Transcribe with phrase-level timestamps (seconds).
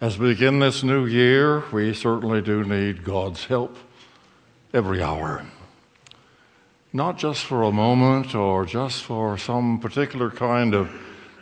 [0.00, 3.76] As we begin this new year, we certainly do need God's help
[4.72, 5.44] every hour.
[6.92, 10.88] Not just for a moment or just for some particular kind of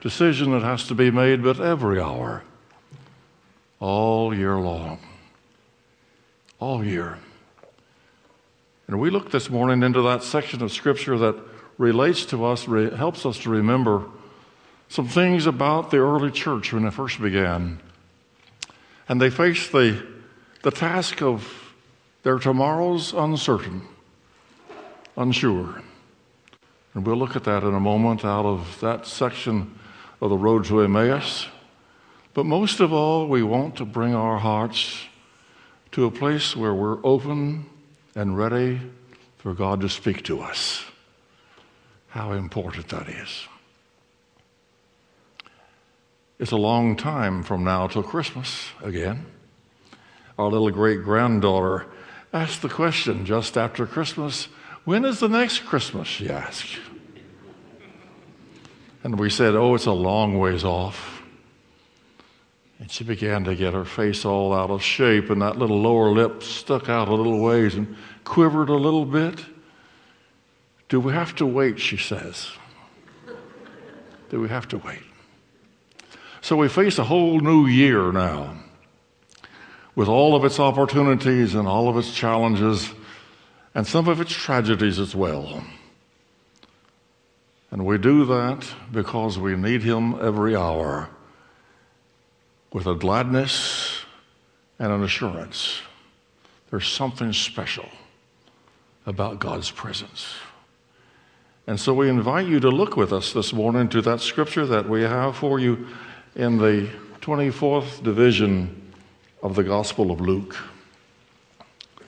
[0.01, 2.45] decision that has to be made, but every hour,
[3.79, 5.01] all year long.
[6.59, 7.19] All year.
[8.87, 11.37] And we look this morning into that section of Scripture that
[11.77, 14.07] relates to us, re- helps us to remember
[14.89, 17.83] some things about the early church when it first began.
[19.09, 20.05] And they face the,
[20.63, 21.75] the task of
[22.23, 23.83] their tomorrows uncertain,
[25.17, 25.83] unsure.
[26.95, 29.79] And we'll look at that in a moment out of that section
[30.21, 31.47] of the road to Emmaus.
[32.35, 35.05] But most of all, we want to bring our hearts
[35.93, 37.67] to a place where we're open
[38.15, 38.81] and ready
[39.39, 40.85] for God to speak to us.
[42.09, 43.47] How important that is.
[46.39, 49.27] It's a long time from now till Christmas again.
[50.39, 51.87] Our little great granddaughter
[52.33, 54.49] asked the question just after Christmas
[54.87, 56.07] when is the next Christmas?
[56.07, 56.79] she asked.
[59.03, 61.23] And we said, Oh, it's a long ways off.
[62.79, 66.11] And she began to get her face all out of shape, and that little lower
[66.11, 69.45] lip stuck out a little ways and quivered a little bit.
[70.89, 71.81] Do we have to wait?
[71.81, 72.53] She says.
[74.29, 75.03] Do we have to wait?
[76.47, 78.55] So we face a whole new year now
[79.97, 82.89] with all of its opportunities and all of its challenges
[83.75, 85.65] and some of its tragedies as well.
[87.73, 91.11] And we do that because we need Him every hour
[92.73, 94.05] with a gladness
[94.79, 95.81] and an assurance.
[96.71, 97.89] There's something special
[99.05, 100.37] about God's presence.
[101.67, 104.89] And so we invite you to look with us this morning to that scripture that
[104.89, 105.89] we have for you
[106.37, 106.89] in the
[107.23, 108.93] 24th division
[109.43, 110.57] of the Gospel of Luke.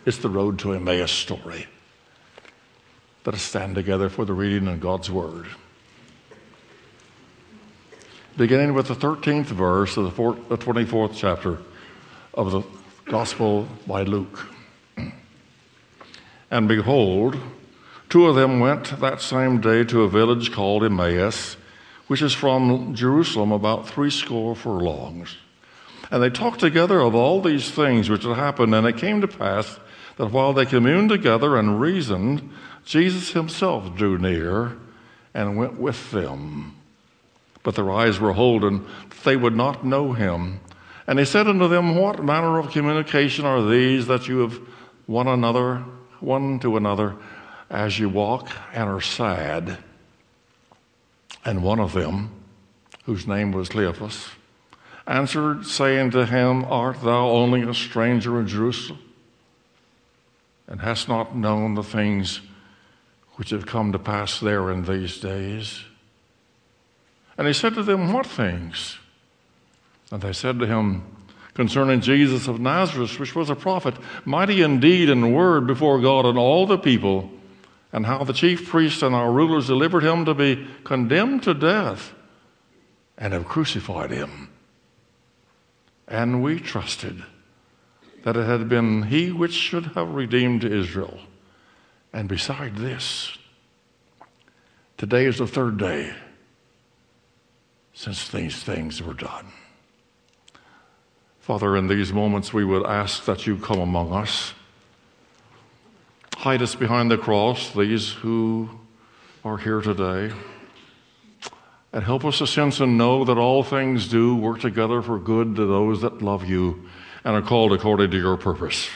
[0.07, 1.67] It's the road to Emmaus story.
[3.27, 5.47] Let us stand together for the reading of God's Word.
[8.37, 11.59] Beginning with the 13th verse of the 24th chapter
[12.35, 12.63] of the
[13.07, 14.47] Gospel by Luke.
[16.51, 17.37] And behold,
[18.09, 21.59] Two of them went that same day to a village called Emmaus,
[22.09, 25.37] which is from Jerusalem about threescore furlongs.
[26.11, 29.29] And they talked together of all these things which had happened, and it came to
[29.29, 29.79] pass
[30.17, 32.51] that while they communed together and reasoned,
[32.85, 34.77] Jesus himself drew near
[35.35, 36.75] and went with them.
[37.63, 38.87] But their eyes were holden,
[39.25, 40.61] they would not know him.
[41.07, 44.59] And he said unto them, What manner of communication are these that you have
[45.07, 45.85] one another,
[46.21, 47.17] one to another?
[47.71, 49.79] as you walk and are sad.
[51.49, 52.31] And one of them,
[53.05, 54.29] whose name was Cleophas,
[55.07, 58.99] answered, saying to him, Art thou only a stranger in Jerusalem,
[60.67, 62.43] and hast not known the things
[63.37, 65.85] which have come to pass there in these days?
[67.39, 68.99] And he said to them, What things?
[70.13, 71.03] And they said to him,
[71.55, 73.95] Concerning Jesus of Nazareth, which was a prophet,
[74.27, 77.31] mighty indeed in word before God and all the people
[77.93, 82.13] and how the chief priests and our rulers delivered him to be condemned to death
[83.17, 84.51] and have crucified him.
[86.07, 87.25] And we trusted
[88.25, 91.19] that it had been he which should have redeemed Israel.
[92.13, 93.37] And beside this,
[94.97, 96.15] today is the third day
[97.93, 99.47] since these things were done.
[101.41, 104.53] Father, in these moments, we would ask that you come among us
[106.39, 108.71] hide us behind the cross, these who
[109.45, 110.33] are here today.
[111.93, 115.57] And help us to sense and know that all things do work together for good
[115.57, 116.89] to those that love you
[117.25, 118.89] and are called according to your purpose.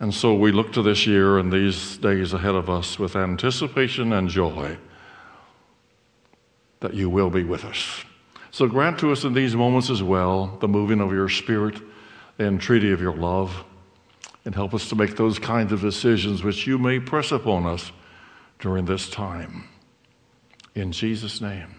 [0.00, 4.14] And so we look to this year and these days ahead of us with anticipation
[4.14, 4.78] and joy
[6.80, 8.04] that you will be with us.
[8.50, 11.78] So grant to us in these moments as well the moving of your spirit,
[12.38, 13.66] the entreaty of your love
[14.44, 17.92] and help us to make those kinds of decisions which you may press upon us
[18.58, 19.68] during this time.
[20.74, 21.74] In Jesus' name,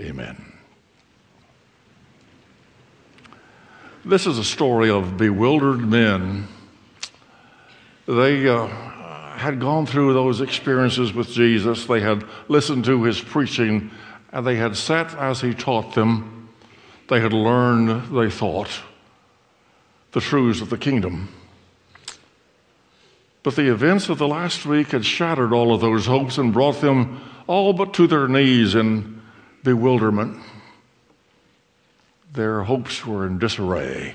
[0.00, 0.52] amen.
[4.04, 6.48] This is a story of bewildered men.
[8.06, 8.66] They uh,
[9.36, 13.90] had gone through those experiences with Jesus, they had listened to his preaching,
[14.32, 16.48] and they had sat as he taught them.
[17.08, 18.70] They had learned, they thought,
[20.12, 21.28] the truths of the kingdom.
[23.42, 26.80] But the events of the last week had shattered all of those hopes and brought
[26.80, 29.22] them all but to their knees in
[29.64, 30.42] bewilderment.
[32.32, 34.14] their hopes were in disarray.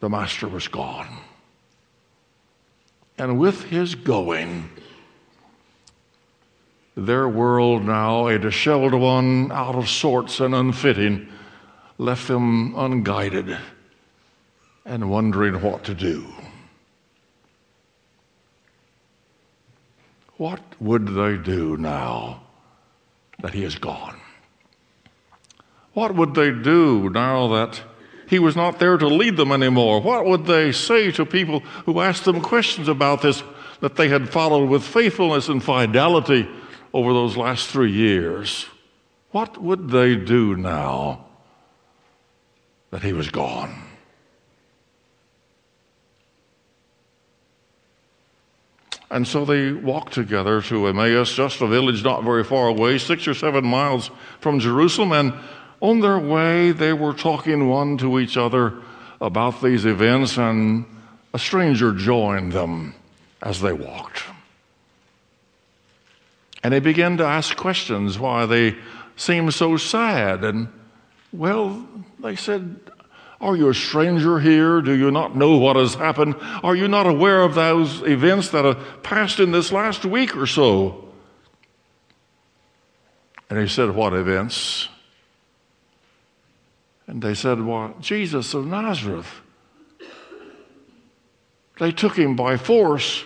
[0.00, 1.08] The master was gone.
[3.16, 4.68] And with his going,
[6.96, 11.28] their world now, a disheveled one, out of sorts and unfitting,
[11.98, 13.56] left them unguided
[14.86, 16.24] and wondering what to do.
[20.36, 22.42] What would they do now
[23.42, 24.20] that he is gone?
[25.92, 27.82] What would they do now that
[28.28, 30.00] he was not there to lead them anymore?
[30.00, 33.42] What would they say to people who asked them questions about this
[33.80, 36.48] that they had followed with faithfulness and fidelity
[36.92, 38.66] over those last three years?
[39.32, 41.26] What would they do now
[42.90, 43.85] that he was gone?
[49.10, 53.28] And so they walked together to Emmaus, just a village not very far away, six
[53.28, 54.10] or seven miles
[54.40, 55.12] from Jerusalem.
[55.12, 55.34] And
[55.80, 58.74] on their way, they were talking one to each other
[59.20, 60.84] about these events, and
[61.32, 62.94] a stranger joined them
[63.42, 64.24] as they walked.
[66.62, 68.74] And they began to ask questions why they
[69.14, 70.42] seemed so sad.
[70.42, 70.68] And,
[71.32, 71.86] well,
[72.18, 72.80] they said,
[73.40, 74.80] are you a stranger here?
[74.80, 76.36] Do you not know what has happened?
[76.62, 80.46] Are you not aware of those events that have passed in this last week or
[80.46, 81.06] so?
[83.50, 84.88] And he said, What events?
[87.06, 89.40] And they said, Well, Jesus of Nazareth.
[91.78, 93.24] They took him by force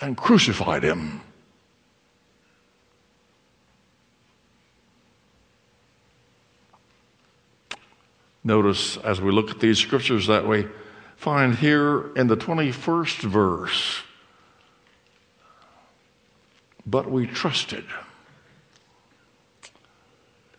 [0.00, 1.20] and crucified him.
[8.44, 10.66] Notice as we look at these scriptures that we
[11.16, 14.02] find here in the 21st verse,
[16.86, 17.84] but we trusted.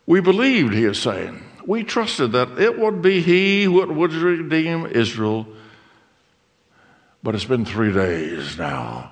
[0.07, 1.43] We believed, he is saying.
[1.65, 5.47] We trusted that it would be he who would redeem Israel.
[7.21, 9.11] But it's been three days now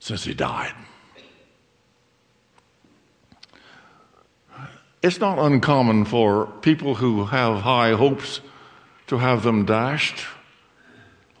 [0.00, 0.74] since he died.
[5.04, 8.40] It's not uncommon for people who have high hopes
[9.08, 10.24] to have them dashed.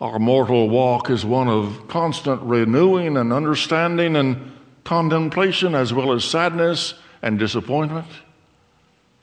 [0.02, 4.52] Our mortal walk is one of constant renewing and understanding and
[4.84, 8.08] contemplation, as well as sadness and disappointment.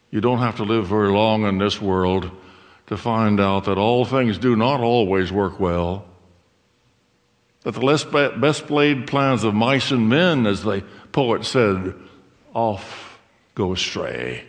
[0.10, 2.32] You don't have to live very long in this world
[2.88, 6.04] to find out that all things do not always work well.
[7.62, 11.94] That the best laid plans of mice and men, as the poet said,
[12.56, 13.11] off
[13.56, 14.44] go astray.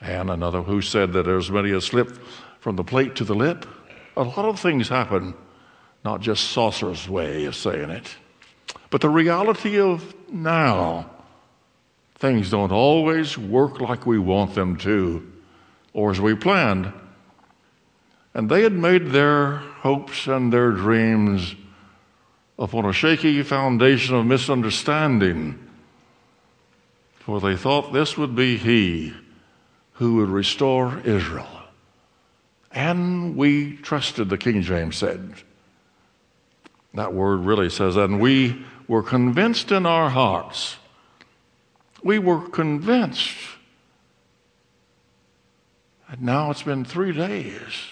[0.00, 2.18] And another who said that there's many a slip
[2.60, 3.66] from the plate to the lip.
[4.16, 5.34] A lot of things happen,
[6.04, 8.16] not just Chaucer's way of saying it.
[8.90, 11.10] But the reality of now,
[12.16, 15.30] things don't always work like we want them to
[15.92, 16.92] or as we planned.
[18.34, 21.54] And they had made their hopes and their dreams
[22.58, 25.67] upon a shaky foundation of misunderstanding
[27.28, 29.12] for they thought this would be he
[29.92, 31.46] who would restore Israel.
[32.72, 35.34] And we trusted, the King James said.
[36.94, 40.78] That word really says, and we were convinced in our hearts.
[42.02, 43.36] We were convinced.
[46.08, 47.90] And now it's been three days.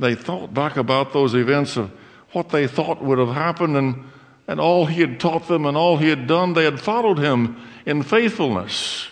[0.00, 1.92] They thought back about those events of
[2.32, 4.04] what they thought would have happened, and
[4.46, 7.56] and all he had taught them and all he had done, they had followed him
[7.86, 9.08] in faithfulness.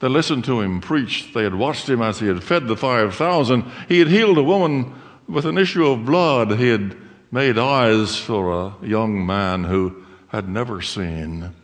[0.00, 1.32] They listened to him preach.
[1.32, 3.64] They had watched him as he had fed the 5,000.
[3.88, 4.94] He had healed a woman
[5.28, 6.58] with an issue of blood.
[6.58, 6.96] He had
[7.30, 11.54] made eyes for a young man who had never seen.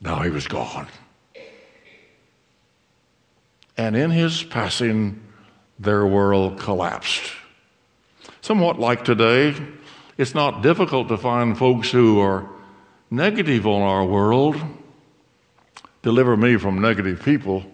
[0.00, 0.86] Now he was gone.
[3.76, 5.20] And in his passing,
[5.78, 7.32] their world collapsed.
[8.40, 9.54] Somewhat like today,
[10.16, 12.48] it's not difficult to find folks who are
[13.10, 14.56] negative on our world.
[16.02, 17.64] Deliver me from negative people,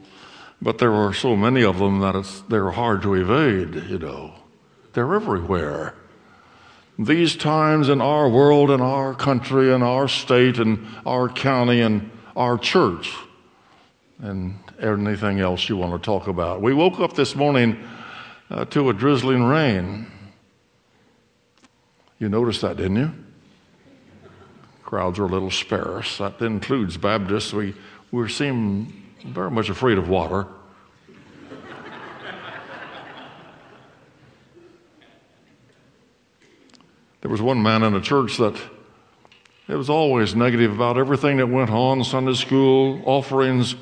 [0.61, 4.35] but there are so many of them that they're hard to evade, you know.
[4.93, 5.95] They're everywhere.
[6.99, 12.11] These times in our world, in our country, in our state, and our county, and
[12.37, 13.13] our church,
[14.21, 16.61] and anything else you want to talk about.
[16.61, 17.83] We woke up this morning
[18.55, 20.07] uh, to a drizzling rain.
[22.21, 23.13] You noticed that, didn't you?
[24.85, 26.19] Crowds are a little sparse.
[26.19, 27.53] That includes Baptists.
[27.53, 27.75] We,
[28.13, 30.47] we seem very much afraid of water.
[37.23, 38.55] There was one man in a church that
[39.67, 43.75] it was always negative about everything that went on Sunday school, offerings,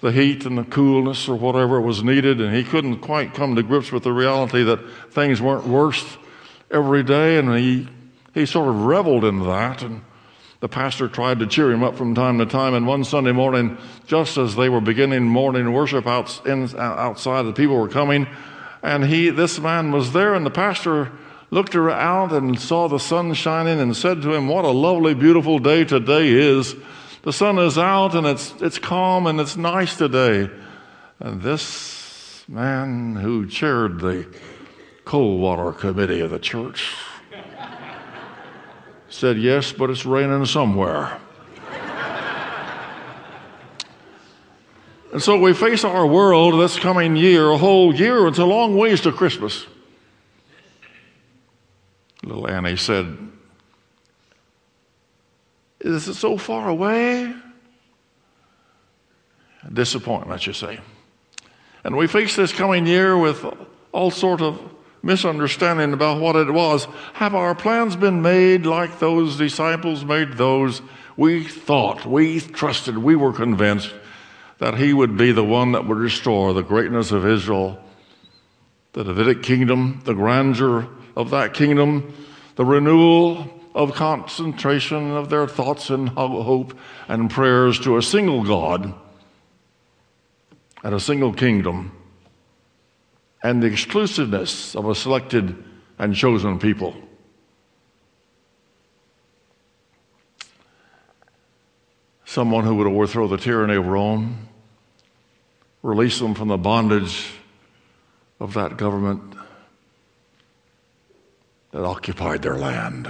[0.00, 3.62] the heat and the coolness or whatever was needed, and he couldn't quite come to
[3.62, 4.78] grips with the reality that
[5.10, 6.16] things weren't worse
[6.70, 7.88] every day, and he,
[8.34, 9.82] he sort of reveled in that.
[9.82, 10.02] And
[10.60, 13.76] the pastor tried to cheer him up from time to time, and one Sunday morning,
[14.06, 18.26] just as they were beginning morning worship out, in, outside, the people were coming,
[18.82, 21.10] and he, this man was there, and the pastor
[21.50, 25.58] looked around and saw the sun shining and said to him, What a lovely, beautiful
[25.58, 26.76] day today is.
[27.28, 30.48] The sun is out and it's, it's calm and it's nice today.
[31.20, 34.34] And this man who chaired the
[35.04, 36.96] cold water committee of the church
[39.10, 41.20] said, Yes, but it's raining somewhere.
[45.12, 48.26] and so we face our world this coming year, a whole year.
[48.26, 49.66] It's a long ways to Christmas.
[52.22, 53.27] Little Annie said,
[55.80, 57.34] Is it so far away?
[59.72, 60.80] Disappointment, you say.
[61.84, 63.44] And we face this coming year with
[63.92, 64.60] all sort of
[65.02, 66.86] misunderstanding about what it was.
[67.14, 70.82] Have our plans been made like those disciples made those?
[71.16, 73.92] We thought, we trusted, we were convinced
[74.58, 77.78] that he would be the one that would restore the greatness of Israel,
[78.92, 82.12] the Davidic kingdom, the grandeur of that kingdom,
[82.56, 88.92] the renewal of concentration of their thoughts and hope and prayers to a single God
[90.82, 91.92] and a single kingdom,
[93.40, 95.64] and the exclusiveness of a selected
[95.96, 96.92] and chosen people.
[102.24, 104.48] Someone who would overthrow the tyranny of Rome,
[105.84, 107.30] release them from the bondage
[108.40, 109.34] of that government
[111.70, 113.08] that occupied their land.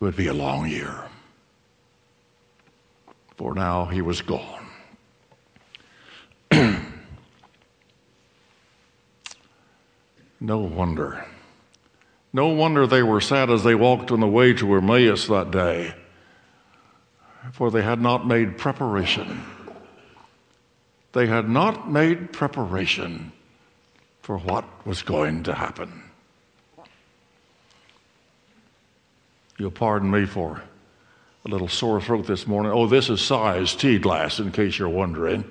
[0.00, 0.94] It would be a long year.
[3.36, 4.66] For now he was gone.
[10.40, 11.26] no wonder.
[12.32, 15.94] No wonder they were sad as they walked on the way to Emmaus that day,
[17.52, 19.44] for they had not made preparation.
[21.12, 23.32] They had not made preparation
[24.22, 26.09] for what was going to happen.
[29.60, 30.62] You'll pardon me for
[31.44, 32.72] a little sore throat this morning.
[32.72, 35.44] Oh, this is size tea glass, in case you're wondering.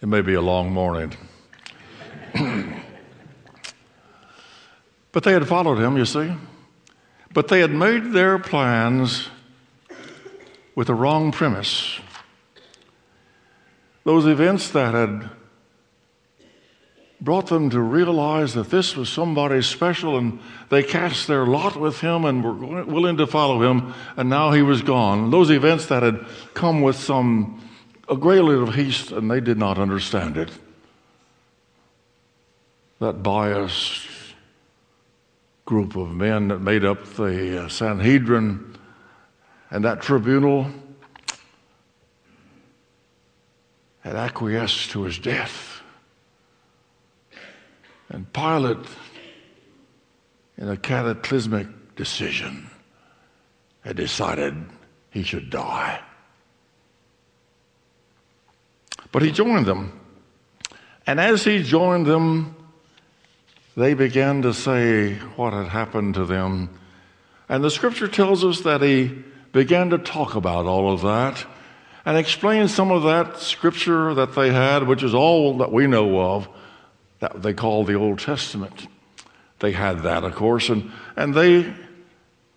[0.00, 1.14] It may be a long morning.
[5.12, 6.32] but they had followed him, you see.
[7.34, 9.28] But they had made their plans
[10.74, 11.93] with the wrong premise.
[14.04, 15.30] Those events that had
[17.20, 22.00] brought them to realize that this was somebody special, and they cast their lot with
[22.00, 25.30] him and were willing to follow him, and now he was gone.
[25.30, 27.60] Those events that had come with some
[28.08, 30.50] a great deal of haste, and they did not understand it.
[33.00, 34.06] That biased
[35.64, 38.76] group of men that made up the uh, Sanhedrin
[39.70, 40.70] and that tribunal
[44.04, 45.80] had acquiesced to his death.
[48.10, 48.86] And Pilate,
[50.58, 52.70] in a cataclysmic decision,
[53.80, 54.54] had decided
[55.10, 56.00] he should die.
[59.10, 59.98] But he joined them.
[61.06, 62.56] And as he joined them,
[63.74, 66.78] they began to say what had happened to them.
[67.48, 71.46] And the scripture tells us that he began to talk about all of that
[72.04, 76.20] and explain some of that scripture that they had, which is all that we know
[76.20, 76.48] of,
[77.20, 78.86] that they call the Old Testament.
[79.60, 81.72] They had that, of course, and, and they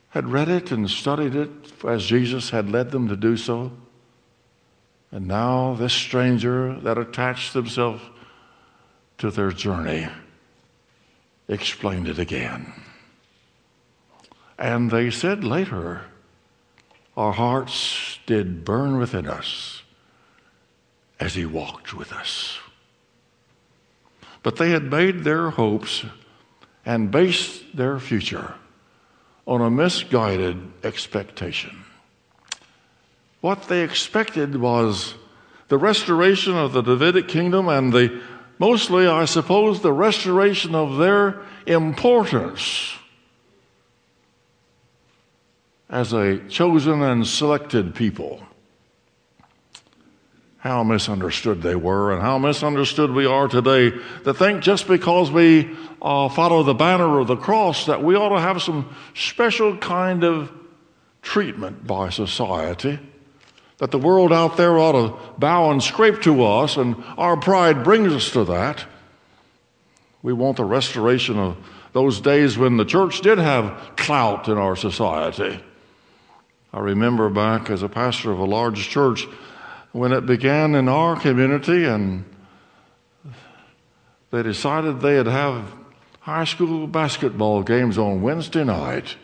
[0.09, 1.49] had read it and studied it
[1.85, 3.71] as Jesus had led them to do so.
[5.11, 8.01] And now this stranger that attached himself
[9.19, 10.09] to their journey
[11.47, 12.73] explained it again.
[14.59, 16.05] And they said later,
[17.17, 19.81] Our hearts did burn within us
[21.19, 22.59] as he walked with us.
[24.43, 26.05] But they had made their hopes
[26.85, 28.53] and based their future
[29.47, 31.85] on a misguided expectation.
[33.41, 35.15] What they expected was
[35.69, 38.21] the restoration of the Davidic kingdom and the
[38.59, 42.93] mostly, I suppose, the restoration of their importance.
[45.89, 48.41] As a chosen and selected people.
[50.59, 53.91] How misunderstood they were, and how misunderstood we are today
[54.25, 58.35] to think just because we uh, follow the banner of the cross that we ought
[58.35, 60.51] to have some special kind of
[61.21, 62.99] treatment by society,
[63.77, 67.83] that the world out there ought to bow and scrape to us, and our pride
[67.83, 68.83] brings us to that.
[70.21, 71.55] We want the restoration of
[71.93, 75.61] those days when the church did have clout in our society.
[76.73, 79.27] I remember back as a pastor of a large church
[79.91, 82.25] when it began in our community and
[84.31, 85.73] they decided they'd have
[86.19, 89.15] high school basketball games on Wednesday night.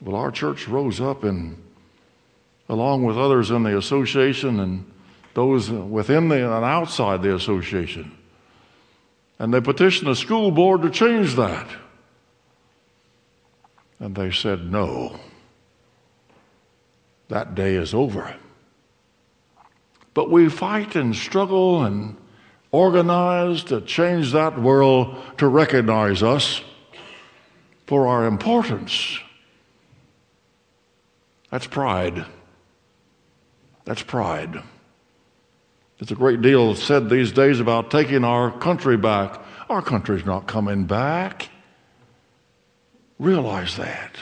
[0.00, 1.60] Well, our church rose up and,
[2.68, 4.90] along with others in the association and
[5.34, 8.16] those within the, and outside the association,
[9.40, 11.68] and they petitioned the school board to change that.
[14.00, 15.18] And they said, no,
[17.28, 18.34] that day is over.
[20.14, 22.16] But we fight and struggle and
[22.70, 26.62] organize to change that world to recognize us
[27.86, 29.18] for our importance.
[31.50, 32.24] That's pride.
[33.84, 34.62] That's pride.
[35.98, 39.40] There's a great deal said these days about taking our country back.
[39.68, 41.48] Our country's not coming back.
[43.18, 44.16] Realize that.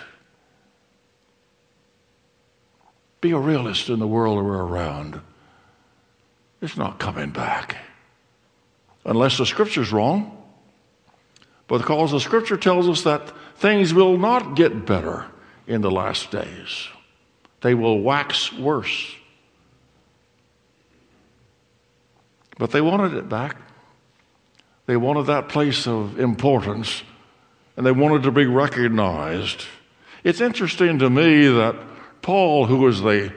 [3.20, 5.20] Be a realist in the world we're around.
[6.62, 7.76] It's not coming back.
[9.04, 10.32] Unless the scripture's wrong.
[11.68, 15.26] But Because the scripture tells us that things will not get better
[15.66, 16.88] in the last days,
[17.60, 19.16] they will wax worse.
[22.58, 23.56] But they wanted it back.
[24.86, 27.02] They wanted that place of importance
[27.76, 29.64] and they wanted to be recognized.
[30.24, 31.76] It's interesting to me that
[32.22, 33.32] Paul, who was the,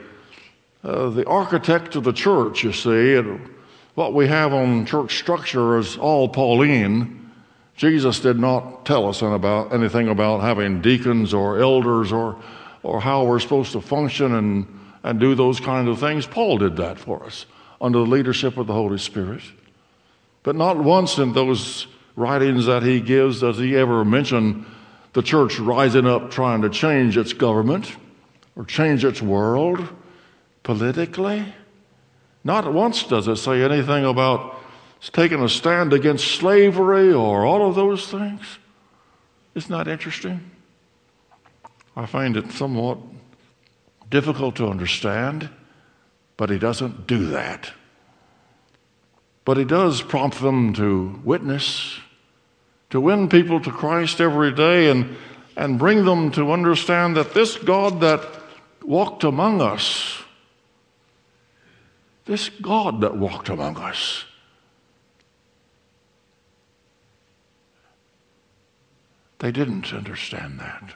[0.82, 3.48] uh, the architect of the church, you see, and
[3.94, 7.30] what we have on church structure is all Pauline.
[7.76, 12.40] Jesus did not tell us about anything about having deacons or elders or,
[12.82, 14.66] or how we're supposed to function and,
[15.02, 16.26] and do those kind of things.
[16.26, 17.46] Paul did that for us
[17.80, 19.42] under the leadership of the Holy Spirit.
[20.42, 24.66] But not once in those writings that he gives does he ever mention
[25.12, 27.96] the church rising up trying to change its government
[28.56, 29.88] or change its world
[30.62, 31.54] politically.
[32.44, 34.56] Not once does it say anything about
[35.12, 38.58] taking a stand against slavery or all of those things.
[39.54, 40.50] Isn't that interesting?
[41.96, 42.98] I find it somewhat
[44.08, 45.50] difficult to understand,
[46.36, 47.72] but he doesn't do that.
[49.44, 51.98] But he does prompt them to witness,
[52.90, 55.16] to win people to Christ every day and,
[55.56, 58.26] and bring them to understand that this God that
[58.82, 60.22] walked among us,
[62.26, 64.24] this God that walked among us,
[69.38, 70.94] they didn't understand that.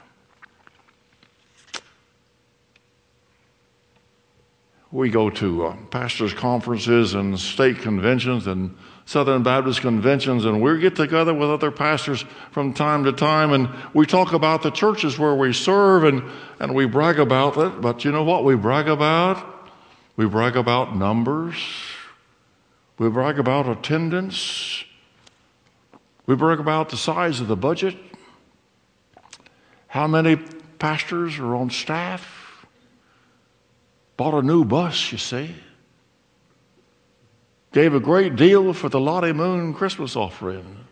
[4.95, 8.77] We go to uh, pastors' conferences and state conventions and
[9.07, 13.69] Southern Baptist conventions, and we get together with other pastors from time to time, and
[13.93, 16.23] we talk about the churches where we serve, and,
[16.61, 17.81] and we brag about it.
[17.81, 19.45] But you know what we brag about?
[20.15, 21.57] We brag about numbers.
[22.97, 24.85] We brag about attendance.
[26.27, 27.97] We brag about the size of the budget.
[29.89, 30.37] How many
[30.79, 32.44] pastors are on staff?
[34.17, 35.55] Bought a new bus, you see.
[37.73, 40.85] Gave a great deal for the Lottie Moon Christmas offering.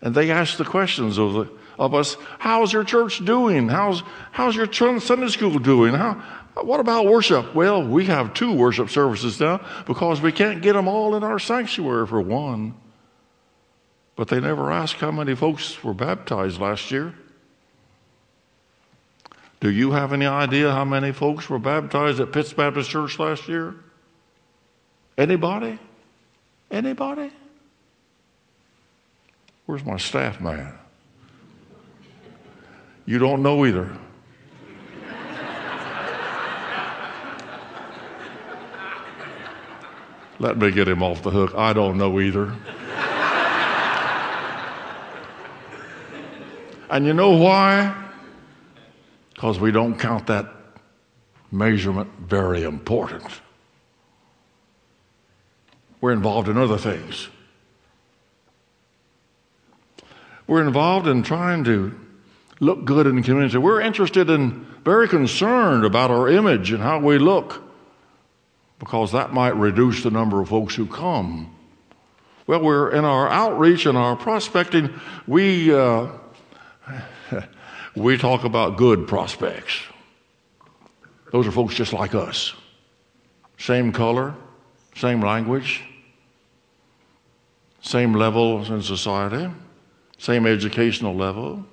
[0.00, 3.68] And they asked the questions of, the, of us How's your church doing?
[3.68, 5.92] How's, how's your Sunday school doing?
[5.92, 6.14] How,
[6.62, 7.54] what about worship?
[7.54, 11.38] Well, we have two worship services now because we can't get them all in our
[11.38, 12.74] sanctuary for one.
[14.16, 17.14] But they never asked how many folks were baptized last year.
[19.60, 23.48] Do you have any idea how many folks were baptized at Pitts Baptist Church last
[23.48, 23.74] year?
[25.16, 25.78] Anybody?
[26.70, 27.30] Anybody?
[29.66, 30.72] Where's my staff man?
[33.04, 33.90] You don't know either.
[40.40, 41.52] Let me get him off the hook.
[41.56, 42.54] I don't know either.
[46.90, 48.07] and you know why?
[49.38, 50.52] Because we don't count that
[51.52, 53.24] measurement very important.
[56.00, 57.28] We're involved in other things.
[60.48, 61.96] We're involved in trying to
[62.58, 63.58] look good in the community.
[63.58, 67.62] We're interested in, very concerned about our image and how we look
[68.80, 71.54] because that might reduce the number of folks who come.
[72.48, 74.92] Well, we're in our outreach and our prospecting,
[75.28, 76.08] we, uh,
[77.98, 79.82] we talk about good prospects.
[81.32, 82.54] Those are folks just like us.
[83.58, 84.34] Same color,
[84.94, 85.82] same language,
[87.82, 89.50] same levels in society,
[90.16, 91.64] same educational level.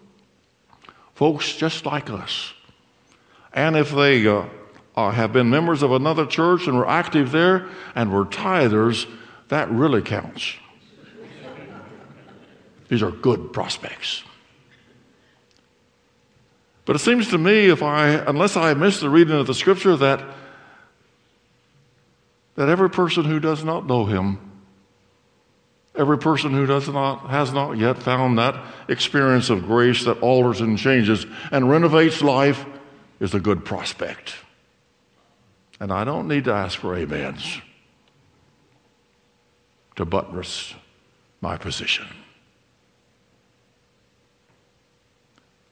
[1.14, 2.54] Folks just like us.
[3.54, 4.46] And if they uh,
[4.96, 9.08] uh, have been members of another church and were active there and were tithers,
[9.48, 10.56] that really counts.
[12.90, 14.24] These are good prospects.
[16.86, 19.96] But it seems to me, if I, unless I miss the reading of the scripture,
[19.98, 20.24] that,
[22.56, 24.40] that every person who does not know him,
[25.96, 30.62] every person who does not, has not yet found that experience of grace that alters
[30.62, 32.64] and changes and renovates life
[33.20, 34.36] is a good prospect.
[35.80, 37.62] And I don't need to ask for amens
[39.96, 40.76] to buttress
[41.42, 42.06] my position.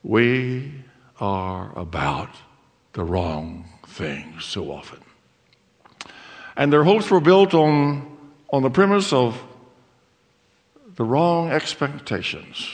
[0.02, 0.74] We
[1.20, 2.30] are about
[2.94, 5.00] the wrong things so often.
[6.56, 8.18] And their hopes were built on,
[8.52, 9.42] on the premise of
[10.96, 12.70] the wrong expectations.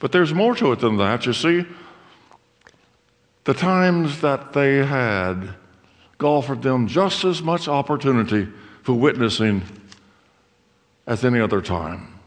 [0.00, 1.26] But there's more to it than that.
[1.26, 1.66] You see,
[3.44, 5.54] the times that they had
[6.22, 8.48] offered them just as much opportunity
[8.82, 9.62] for witnessing
[11.06, 12.18] as any other time.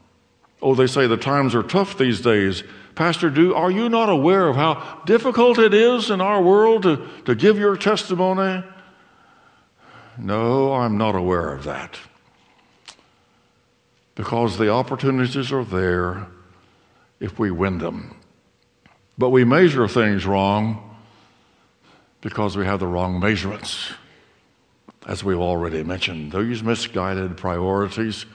[0.62, 2.63] Oh, they say the times are tough these days.
[2.97, 7.07] Pastor, do are you not aware of how difficult it is in our world to,
[7.25, 8.63] to give your testimony?
[10.17, 11.99] No, I'm not aware of that.
[14.15, 16.25] Because the opportunities are there
[17.19, 18.15] if we win them.
[19.15, 20.97] But we measure things wrong
[22.21, 23.91] because we have the wrong measurements.
[25.05, 28.25] As we've already mentioned, those misguided priorities,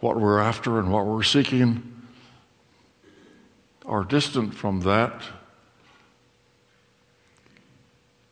[0.00, 1.89] what we're after and what we're seeking,
[3.90, 5.20] are distant from that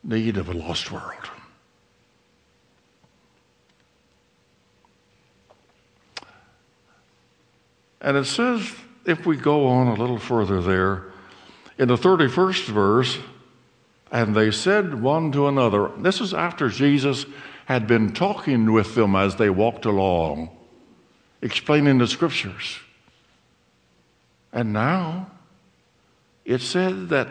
[0.05, 1.29] need of a lost world.
[8.01, 8.73] And it says,
[9.05, 11.07] if we go on a little further there,
[11.77, 13.19] in the 31st verse,
[14.13, 17.27] and they said one to another, this is after Jesus
[17.65, 20.51] had been talking with them as they walked along,
[21.43, 22.79] explaining the scriptures.
[24.53, 25.33] And now
[26.49, 27.29] it said that,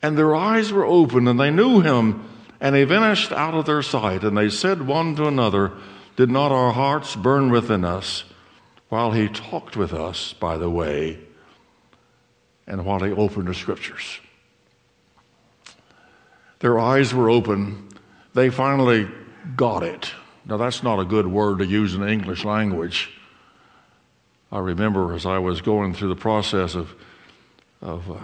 [0.00, 2.24] and their eyes were open, and they knew him,
[2.60, 4.22] and he vanished out of their sight.
[4.22, 5.72] And they said one to another,
[6.14, 8.22] Did not our hearts burn within us
[8.90, 11.18] while he talked with us by the way,
[12.64, 14.20] and while he opened the scriptures?
[16.60, 17.88] Their eyes were open.
[18.34, 19.08] They finally
[19.56, 20.12] got it.
[20.44, 23.10] Now, that's not a good word to use in the English language.
[24.52, 26.94] I remember as I was going through the process of
[27.80, 28.16] of uh,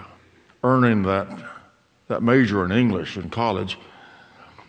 [0.65, 1.29] earning that,
[2.09, 3.79] that major in English in college,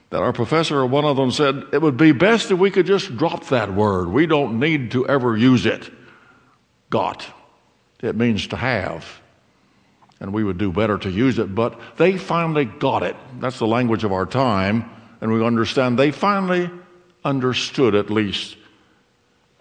[0.10, 2.86] that our professor, or one of them said, it would be best if we could
[2.86, 4.10] just drop that word.
[4.10, 5.92] We don't need to ever use it.
[6.90, 7.26] Got.
[8.02, 9.22] It means to have.
[10.20, 13.16] And we would do better to use it, but they finally got it.
[13.40, 16.70] That's the language of our time, and we understand they finally
[17.26, 18.56] understood at least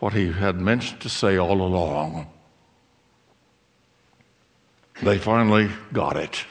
[0.00, 2.31] what he had meant to say all along.
[5.02, 6.44] They finally got it.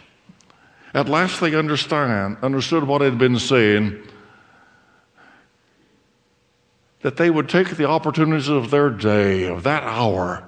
[0.93, 4.03] At last they understand, understood what had been saying,
[7.01, 10.43] that they would take the opportunities of their day, of that hour,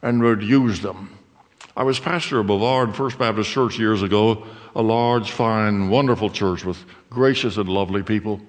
[0.00, 1.18] and would use them.
[1.76, 6.64] I was pastor of Brevard First Baptist Church years ago, a large, fine, wonderful church
[6.64, 6.78] with
[7.10, 8.40] gracious and lovely people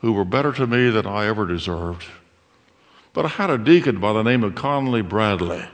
[0.00, 2.06] who were better to me than I ever deserved.
[3.12, 5.66] But I had a deacon by the name of Conley Bradley.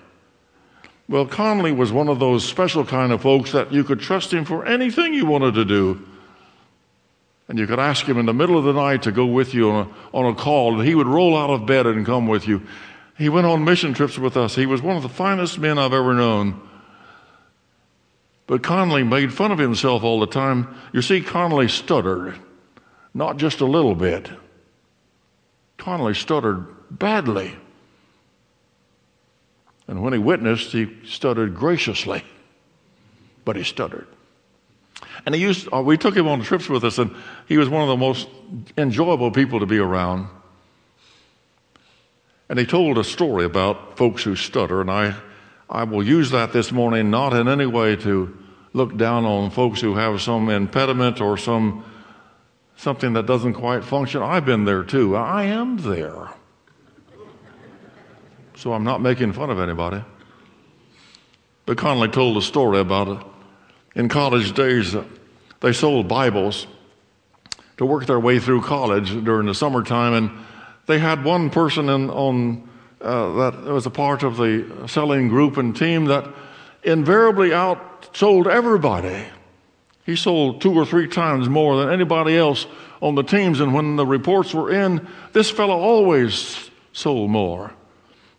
[1.09, 4.45] Well, Conley was one of those special kind of folks that you could trust him
[4.45, 6.07] for anything you wanted to do.
[7.47, 9.71] And you could ask him in the middle of the night to go with you
[9.71, 12.49] on a, on a call, and he would roll out of bed and come with
[12.49, 12.62] you.
[13.19, 14.55] He went on mission trips with us.
[14.55, 16.61] He was one of the finest men I've ever known.
[18.47, 20.75] But Conley made fun of himself all the time.
[20.93, 22.38] You see, Conley stuttered,
[23.12, 24.31] not just a little bit.
[25.77, 27.55] Conley stuttered badly.
[29.87, 32.25] And when he witnessed, he stuttered graciously,
[33.44, 34.07] but he stuttered.
[35.27, 37.14] And he used, uh, we took him on trips with us, and
[37.47, 38.29] he was one of the most
[38.79, 40.29] enjoyable people to be around.
[42.49, 45.14] And he told a story about folks who stutter, and I,
[45.68, 48.37] I will use that this morning not in any way to
[48.73, 51.85] look down on folks who have some impediment or some
[52.77, 54.20] something that doesn't quite function.
[54.20, 55.16] I've been there too.
[55.16, 56.29] I am there.
[58.57, 60.03] So I'm not making fun of anybody.
[61.67, 63.27] But Conley told a story about it.
[63.97, 65.05] In college days, uh,
[65.61, 66.67] they sold Bibles
[67.79, 70.31] to work their way through college during the summertime, and
[70.87, 72.69] they had one person in, on
[73.01, 76.27] uh, that was a part of the selling group and team that
[76.83, 79.25] invariably outsold everybody.
[80.07, 82.67] He sold two or three times more than anybody else
[83.01, 87.73] on the teams, and when the reports were in, this fellow always sold more.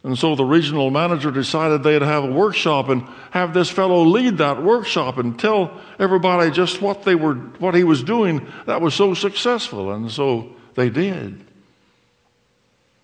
[0.06, 4.38] And so the regional manager decided they'd have a workshop and have this fellow lead
[4.38, 8.94] that workshop and tell everybody just what they were what he was doing that was
[8.94, 9.91] so successful.
[9.91, 11.44] And so they did.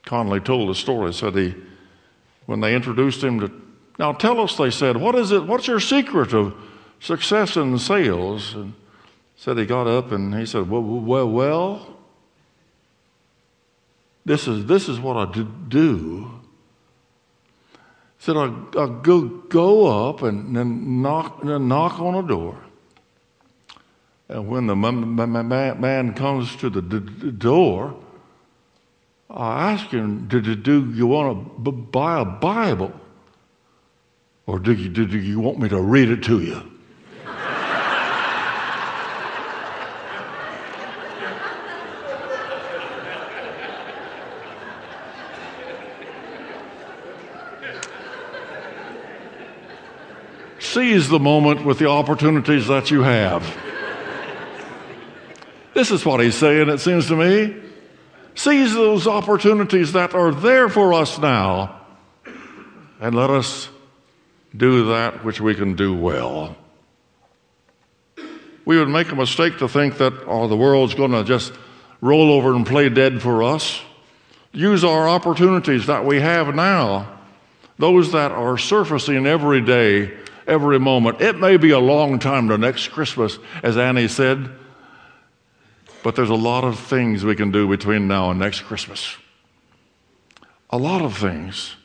[0.06, 1.56] Conley told a story, said he
[2.46, 3.52] when they introduced him to
[3.98, 6.54] now tell us, they said, what is it, what's your secret of
[7.00, 8.54] success in sales?
[8.54, 8.74] And
[9.38, 11.98] said he got up and he said, Well well well
[14.24, 15.26] this is this is what I
[15.68, 16.21] do
[18.22, 22.56] said, I, I go, go up and then knock, then knock on a door.
[24.30, 27.96] And when the man comes to the door,
[29.28, 32.94] I ask him, did, do you want to buy a Bible?
[34.46, 36.72] Or do you, do you want me to read it to you?
[50.72, 53.44] Seize the moment with the opportunities that you have.
[55.74, 57.58] This is what he's saying, it seems to me.
[58.36, 61.82] Seize those opportunities that are there for us now,
[63.02, 63.68] and let us
[64.56, 66.56] do that which we can do well.
[68.64, 71.52] We would make a mistake to think that, oh, the world's going to just
[72.00, 73.82] roll over and play dead for us.
[74.54, 77.20] Use our opportunities that we have now,
[77.78, 81.22] those that are surfacing every day every moment.
[81.22, 84.50] It may be a long time to next Christmas, as Annie said,
[86.04, 89.16] but there's a lot of things we can do between now and next Christmas.
[90.70, 91.76] A lot of things.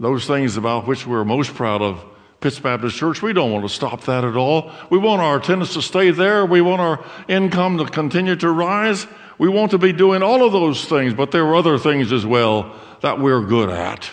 [0.00, 2.04] Those things about which we're most proud of,
[2.40, 4.72] Pitts Baptist Church, we don't want to stop that at all.
[4.90, 6.44] We want our attendance to stay there.
[6.44, 9.06] We want our income to continue to rise.
[9.38, 12.26] We want to be doing all of those things, but there are other things as
[12.26, 14.10] well that we're good at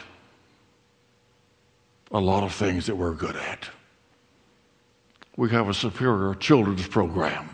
[2.11, 3.69] a lot of things that we're good at.
[5.37, 7.49] We have a superior children's program.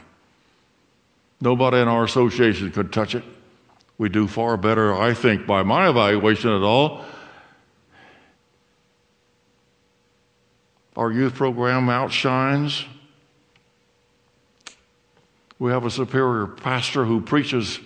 [1.42, 3.24] Nobody in our association could touch it.
[3.98, 7.06] We do far better, I think, by my evaluation at all.
[10.96, 12.86] Our youth program outshines.
[15.60, 17.80] We have a superior pastor who preaches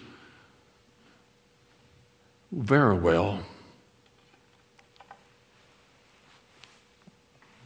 [2.51, 3.43] very well.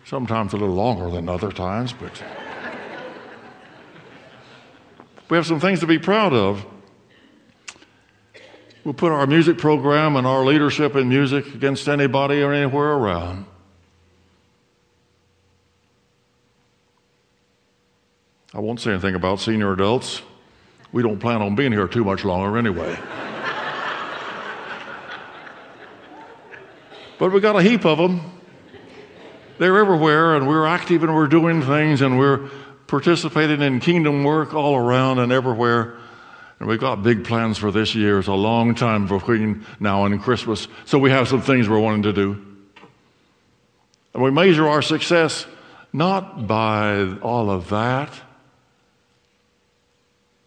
[0.06, 2.22] Sometimes a little longer than other times, but
[5.30, 6.66] we have some things to be proud of.
[8.84, 13.46] We'll put our music program and our leadership in music against anybody or anywhere around.
[18.54, 20.22] I won't say anything about senior adults.
[20.92, 23.00] We don't plan on being here too much longer anyway.
[27.18, 28.43] but we got a heap of them
[29.63, 32.49] they're everywhere, and we're active and we're doing things and we're
[32.88, 35.95] participating in kingdom work all around and everywhere.
[36.60, 38.19] And we've got big plans for this year.
[38.19, 40.67] It's a long time between now and Christmas.
[40.84, 42.45] So we have some things we're wanting to do.
[44.13, 45.45] And we measure our success
[45.93, 48.12] not by all of that,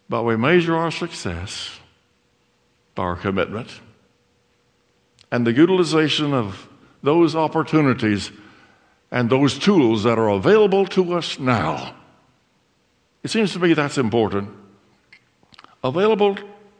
[0.09, 1.79] but we measure our success
[2.93, 3.69] by our commitment
[5.31, 6.69] and the utilization of
[7.01, 8.31] those opportunities
[9.11, 11.95] and those tools that are available to us now.
[13.23, 14.49] It seems to me that's important.
[15.83, 16.37] Available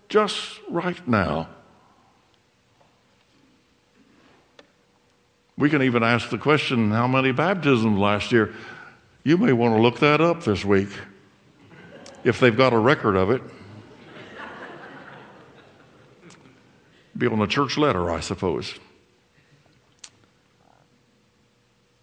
[0.09, 1.49] just right now.
[5.57, 8.53] We can even ask the question how many baptisms last year?
[9.23, 10.89] You may want to look that up this week
[12.23, 13.41] if they've got a record of it.
[17.17, 18.75] Be on the church letter, I suppose.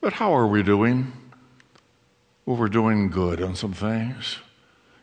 [0.04, 1.10] But how are we doing?
[2.44, 4.36] Well, we're doing good on some things.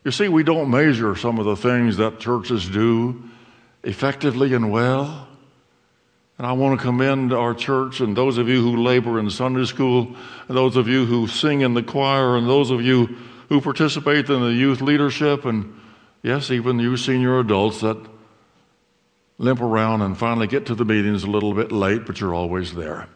[0.03, 3.23] You see, we don't measure some of the things that churches do
[3.83, 5.27] effectively and well
[6.37, 9.65] And I want to commend our church and those of you who labor in Sunday
[9.65, 10.15] school,
[10.47, 13.07] and those of you who sing in the choir, and those of you
[13.49, 15.81] who participate in the youth leadership, and
[16.21, 17.97] yes, even you senior adults that
[19.39, 22.75] limp around and finally get to the meetings a little bit late, but you're always
[22.75, 23.07] there.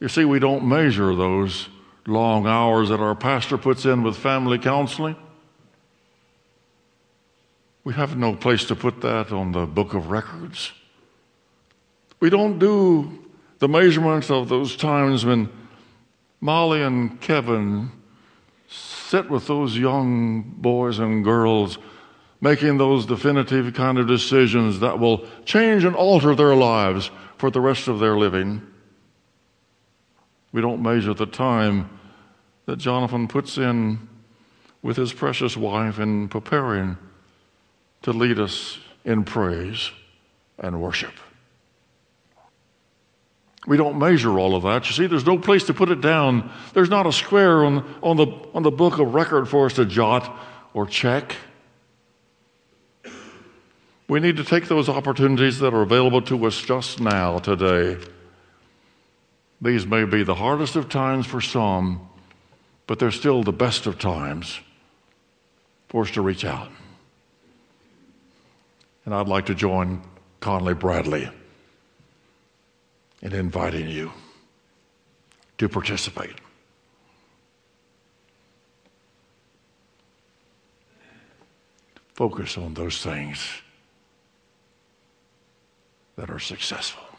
[0.00, 1.68] You see, we don't measure those
[2.06, 5.14] long hours that our pastor puts in with family counseling.
[7.84, 10.72] We have no place to put that on the book of records.
[12.18, 13.24] We don't do
[13.58, 15.50] the measurement of those times when
[16.40, 17.90] Molly and Kevin
[18.68, 21.78] sit with those young boys and girls
[22.40, 27.60] making those definitive kind of decisions that will change and alter their lives for the
[27.60, 28.66] rest of their living.
[30.52, 31.90] We don't measure the time
[32.66, 34.08] that Jonathan puts in
[34.82, 36.96] with his precious wife in preparing
[38.02, 39.90] to lead us in praise
[40.58, 41.12] and worship.
[43.66, 44.86] We don't measure all of that.
[44.86, 46.50] You see, there's no place to put it down.
[46.72, 49.84] There's not a square on, on, the, on the book of record for us to
[49.84, 50.34] jot
[50.72, 51.36] or check.
[54.08, 57.96] We need to take those opportunities that are available to us just now, today.
[59.62, 62.08] These may be the hardest of times for some,
[62.86, 64.58] but they're still the best of times
[65.88, 66.70] for us to reach out.
[69.04, 70.02] And I'd like to join
[70.40, 71.30] Conley Bradley
[73.22, 74.12] in inviting you
[75.58, 76.36] to participate.
[82.14, 83.46] Focus on those things
[86.16, 87.09] that are successful.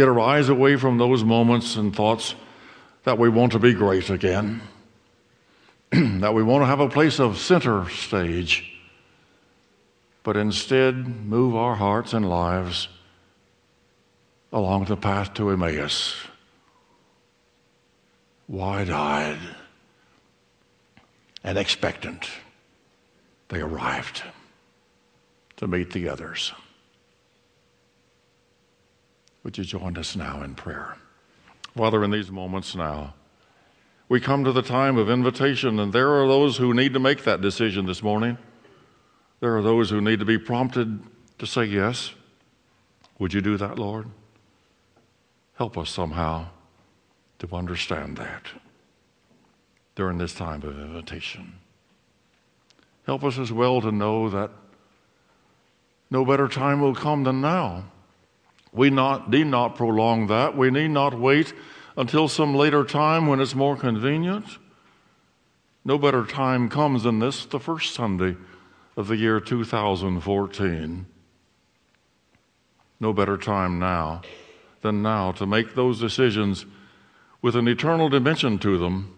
[0.00, 2.34] Get our eyes away from those moments and thoughts
[3.04, 4.62] that we want to be great again,
[5.90, 8.80] that we want to have a place of center stage
[10.22, 10.94] but instead
[11.26, 12.88] move our hearts and lives
[14.54, 16.16] along the path to Emmaus,
[18.48, 19.38] wide eyed
[21.44, 22.26] and expectant.
[23.48, 24.22] They arrived
[25.58, 26.54] to meet the others.
[29.42, 30.96] Would you join us now in prayer?
[31.76, 33.14] Father, in these moments now,
[34.08, 37.24] we come to the time of invitation, and there are those who need to make
[37.24, 38.36] that decision this morning.
[39.38, 41.00] There are those who need to be prompted
[41.38, 42.12] to say yes.
[43.18, 44.08] Would you do that, Lord?
[45.54, 46.48] Help us somehow
[47.38, 48.42] to understand that
[49.94, 51.54] during this time of invitation.
[53.06, 54.50] Help us as well to know that
[56.10, 57.84] no better time will come than now.
[58.72, 60.56] We not, need not prolong that.
[60.56, 61.52] We need not wait
[61.96, 64.58] until some later time when it's more convenient.
[65.84, 68.36] No better time comes than this, the first Sunday
[68.96, 71.06] of the year 2014.
[73.00, 74.22] No better time now
[74.82, 76.66] than now to make those decisions
[77.42, 79.16] with an eternal dimension to them.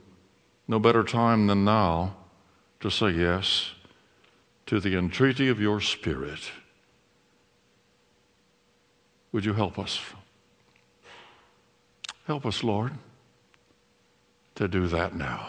[0.68, 2.16] No better time than now
[2.80, 3.72] to say yes
[4.66, 6.50] to the entreaty of your Spirit.
[9.32, 10.00] Would you help us?
[12.26, 12.92] Help us, Lord,
[14.54, 15.48] to do that now.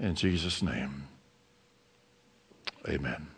[0.00, 1.08] In Jesus' name.
[2.88, 3.28] Amen.